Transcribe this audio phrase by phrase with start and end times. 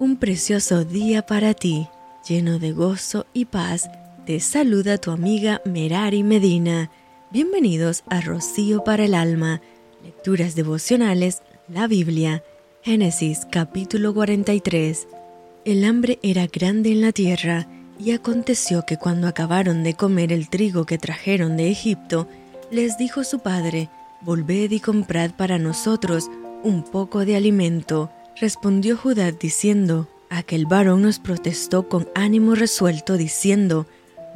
[0.00, 1.88] un precioso día para ti,
[2.26, 3.90] lleno de gozo y paz.
[4.26, 6.90] Te saluda tu amiga Merari Medina.
[7.32, 9.60] Bienvenidos a Rocío para el Alma,
[10.04, 12.44] Lecturas Devocionales, la Biblia.
[12.82, 15.08] Génesis capítulo 43.
[15.64, 17.66] El hambre era grande en la tierra,
[17.98, 22.28] y aconteció que cuando acabaron de comer el trigo que trajeron de Egipto,
[22.70, 23.90] les dijo su padre,
[24.20, 26.30] Volved y comprad para nosotros
[26.62, 28.12] un poco de alimento.
[28.40, 33.86] Respondió Judá diciendo, Aquel varón nos protestó con ánimo resuelto, diciendo,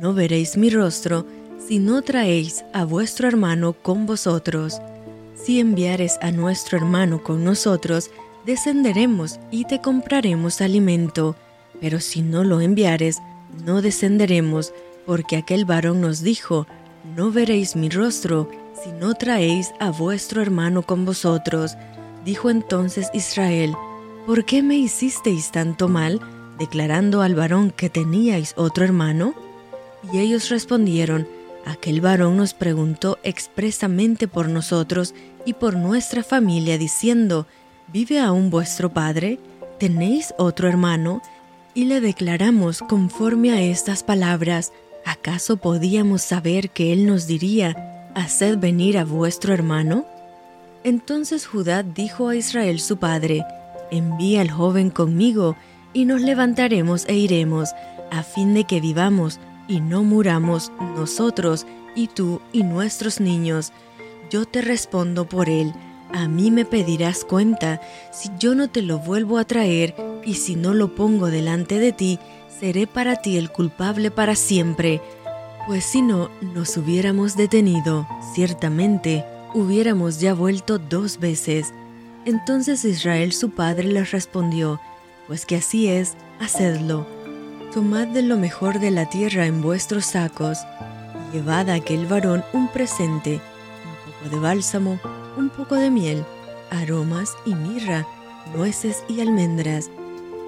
[0.00, 1.26] No veréis mi rostro,
[1.64, 4.80] si no traéis a vuestro hermano con vosotros.
[5.36, 8.10] Si enviares a nuestro hermano con nosotros,
[8.44, 11.36] descenderemos y te compraremos alimento.
[11.80, 13.18] Pero si no lo enviares,
[13.64, 14.72] no descenderemos,
[15.06, 16.66] porque aquel varón nos dijo,
[17.14, 18.50] No veréis mi rostro,
[18.82, 21.76] si no traéis a vuestro hermano con vosotros.
[22.24, 23.74] Dijo entonces Israel,
[24.26, 26.20] ¿por qué me hicisteis tanto mal,
[26.58, 29.34] declarando al varón que teníais otro hermano?
[30.12, 31.28] Y ellos respondieron,
[31.66, 37.46] aquel varón nos preguntó expresamente por nosotros y por nuestra familia, diciendo,
[37.92, 39.38] ¿vive aún vuestro padre?
[39.78, 41.20] ¿Tenéis otro hermano?
[41.74, 44.72] Y le declaramos conforme a estas palabras,
[45.04, 50.06] ¿acaso podíamos saber que él nos diría, haced venir a vuestro hermano?
[50.84, 53.42] Entonces Judá dijo a Israel su padre,
[53.90, 55.56] Envía al joven conmigo,
[55.92, 57.70] y nos levantaremos e iremos,
[58.10, 63.72] a fin de que vivamos y no muramos nosotros y tú y nuestros niños.
[64.30, 65.72] Yo te respondo por él,
[66.12, 67.80] a mí me pedirás cuenta,
[68.12, 71.92] si yo no te lo vuelvo a traer, y si no lo pongo delante de
[71.92, 72.18] ti,
[72.60, 75.00] seré para ti el culpable para siempre.
[75.66, 81.72] Pues si no, nos hubiéramos detenido, ciertamente hubiéramos ya vuelto dos veces.
[82.24, 84.80] Entonces Israel su padre les respondió,
[85.26, 87.06] Pues que así es, hacedlo.
[87.72, 90.58] Tomad de lo mejor de la tierra en vuestros sacos,
[91.14, 95.00] y llevad a aquel varón un presente, un poco de bálsamo,
[95.36, 96.24] un poco de miel,
[96.70, 98.06] aromas y mirra,
[98.54, 99.90] nueces y almendras,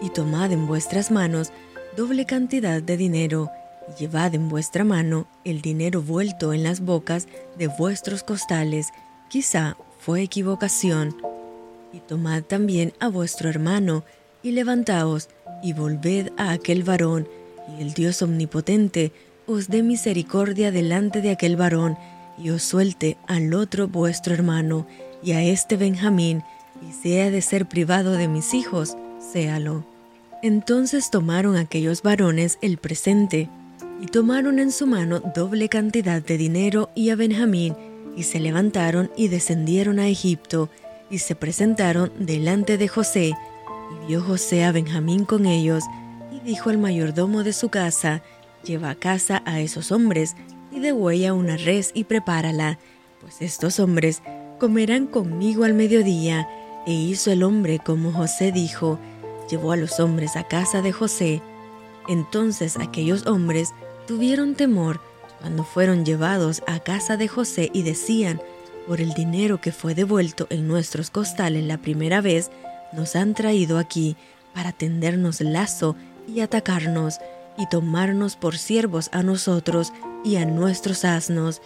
[0.00, 1.50] y tomad en vuestras manos
[1.96, 3.50] doble cantidad de dinero,
[3.96, 7.26] Llevad en vuestra mano el dinero vuelto en las bocas
[7.56, 8.88] de vuestros costales,
[9.28, 11.16] quizá fue equivocación.
[11.92, 14.04] Y tomad también a vuestro hermano,
[14.42, 15.28] y levantaos,
[15.62, 17.28] y volved a aquel varón,
[17.76, 19.12] y el Dios omnipotente
[19.46, 21.96] os dé misericordia delante de aquel varón,
[22.36, 24.86] y os suelte al otro vuestro hermano,
[25.22, 26.42] y a este Benjamín,
[26.86, 28.96] y sea de ser privado de mis hijos,
[29.32, 29.84] séalo.
[30.42, 33.48] Entonces tomaron aquellos varones el presente,
[34.00, 37.74] y tomaron en su mano doble cantidad de dinero y a Benjamín,
[38.16, 40.68] y se levantaron y descendieron a Egipto,
[41.10, 43.34] y se presentaron delante de José,
[43.90, 45.84] y vio José a Benjamín con ellos,
[46.32, 48.22] y dijo al mayordomo de su casa,
[48.64, 50.36] lleva a casa a esos hombres,
[50.70, 52.78] y degüella una res y prepárala,
[53.20, 54.22] pues estos hombres
[54.58, 56.48] comerán conmigo al mediodía.
[56.86, 58.98] E hizo el hombre como José dijo,
[59.50, 61.42] llevó a los hombres a casa de José.
[62.08, 63.70] Entonces aquellos hombres
[64.06, 65.00] tuvieron temor
[65.40, 68.40] cuando fueron llevados a casa de José y decían,
[68.88, 72.50] por el dinero que fue devuelto en nuestros costales la primera vez,
[72.94, 74.16] nos han traído aquí
[74.54, 75.94] para tendernos lazo
[76.26, 77.18] y atacarnos
[77.58, 79.92] y tomarnos por siervos a nosotros
[80.24, 81.60] y a nuestros asnos.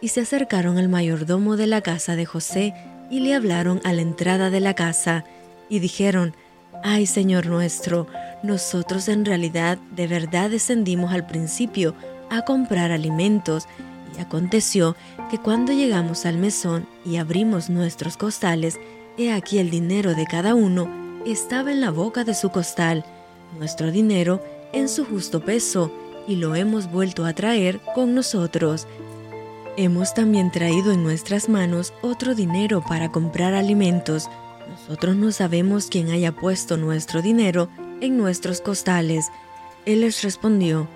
[0.00, 2.74] Y se acercaron al mayordomo de la casa de José
[3.08, 5.24] y le hablaron a la entrada de la casa
[5.68, 6.34] y dijeron,
[6.82, 8.08] Ay Señor nuestro,
[8.42, 11.94] nosotros en realidad de verdad descendimos al principio
[12.30, 13.68] a comprar alimentos
[14.16, 14.96] y aconteció
[15.30, 18.78] que cuando llegamos al mesón y abrimos nuestros costales,
[19.16, 20.88] he aquí el dinero de cada uno
[21.26, 23.04] estaba en la boca de su costal,
[23.58, 24.42] nuestro dinero
[24.72, 25.92] en su justo peso,
[26.26, 28.86] y lo hemos vuelto a traer con nosotros.
[29.76, 34.28] Hemos también traído en nuestras manos otro dinero para comprar alimentos,
[34.68, 37.68] nosotros no sabemos quién haya puesto nuestro dinero
[38.00, 39.30] en nuestros costales.
[39.86, 40.88] Él les respondió,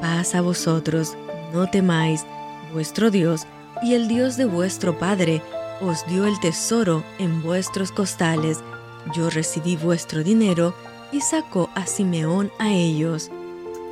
[0.00, 1.16] paz a vosotros,
[1.52, 2.26] no temáis,
[2.72, 3.46] vuestro Dios
[3.82, 5.42] y el Dios de vuestro Padre
[5.80, 8.60] os dio el tesoro en vuestros costales.
[9.14, 10.74] Yo recibí vuestro dinero
[11.10, 13.30] y sacó a Simeón a ellos.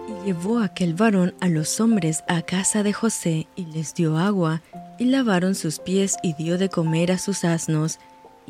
[0.09, 4.63] Y llevó aquel varón a los hombres a casa de José y les dio agua,
[4.99, 7.99] y lavaron sus pies y dio de comer a sus asnos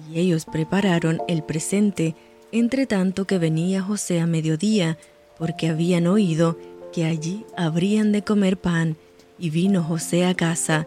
[0.09, 2.15] y ellos prepararon el presente,
[2.53, 4.99] entre tanto que venía José a mediodía,
[5.39, 6.59] porque habían oído
[6.93, 8.97] que allí habrían de comer pan,
[9.41, 10.87] y vino José a casa,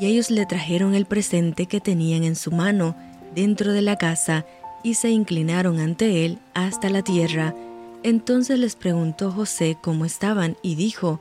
[0.00, 2.96] y ellos le trajeron el presente que tenían en su mano
[3.34, 4.44] dentro de la casa,
[4.82, 7.54] y se inclinaron ante él hasta la tierra.
[8.02, 11.20] Entonces les preguntó José cómo estaban y dijo,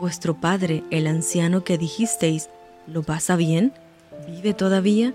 [0.00, 2.48] Vuestro padre, el anciano que dijisteis,
[2.86, 3.72] ¿lo pasa bien?
[4.26, 5.12] ¿Vive todavía?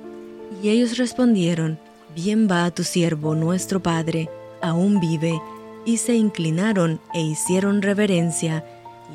[0.61, 1.79] Y ellos respondieron,
[2.15, 4.29] Bien va a tu siervo nuestro padre,
[4.61, 5.41] aún vive.
[5.85, 8.63] Y se inclinaron e hicieron reverencia,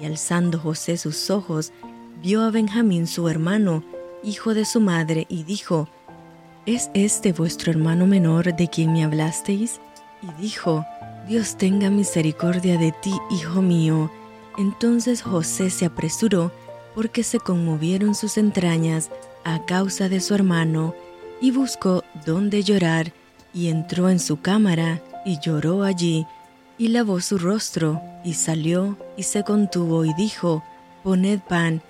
[0.00, 1.72] y alzando José sus ojos,
[2.22, 3.84] vio a Benjamín su hermano,
[4.22, 5.88] hijo de su madre, y dijo,
[6.66, 9.80] ¿Es este vuestro hermano menor de quien me hablasteis?
[10.22, 10.86] Y dijo,
[11.28, 14.10] Dios tenga misericordia de ti, hijo mío.
[14.56, 16.52] Entonces José se apresuró,
[16.94, 19.10] porque se conmovieron sus entrañas
[19.44, 20.94] a causa de su hermano,
[21.40, 23.12] y buscó dónde llorar,
[23.52, 26.26] y entró en su cámara, y lloró allí,
[26.78, 30.62] y lavó su rostro, y salió, y se contuvo, y dijo,
[31.02, 31.82] Poned pan,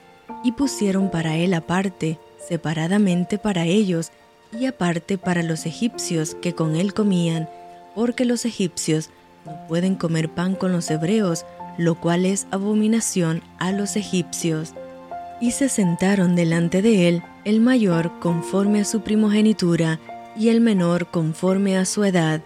[0.42, 4.10] y pusieron para él aparte, separadamente para ellos,
[4.52, 7.48] y aparte para los egipcios que con él comían,
[7.94, 9.10] porque los egipcios
[9.46, 11.44] no pueden comer pan con los hebreos,
[11.78, 14.74] lo cual es abominación a los egipcios.
[15.40, 19.98] Y se sentaron delante de él el mayor conforme a su primogenitura
[20.36, 22.40] y el menor conforme a su edad,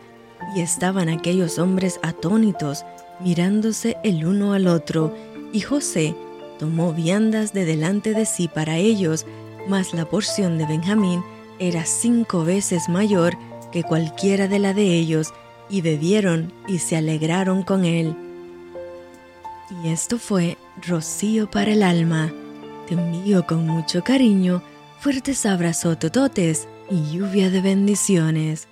[0.54, 2.84] y estaban aquellos hombres atónitos,
[3.20, 5.14] mirándose el uno al otro,
[5.52, 6.14] y José
[6.58, 9.26] tomó viandas de delante de sí para ellos,
[9.68, 11.22] mas la porción de Benjamín
[11.58, 13.36] era cinco veces mayor
[13.72, 15.32] que cualquiera de la de ellos,
[15.70, 18.16] y bebieron y se alegraron con él.
[19.82, 20.56] Y esto fue
[20.86, 22.32] rocío para el alma.
[22.88, 22.96] Te
[23.46, 24.62] con mucho cariño,
[25.00, 28.67] fuertes abrazos tototes y lluvia de bendiciones.